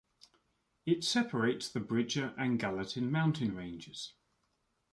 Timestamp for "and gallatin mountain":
2.35-3.55